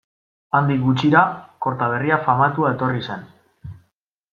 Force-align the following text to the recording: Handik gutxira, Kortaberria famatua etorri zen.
Handik 0.59 0.79
gutxira, 0.85 1.21
Kortaberria 1.67 2.21
famatua 2.31 2.75
etorri 2.79 3.09
zen. 3.13 3.33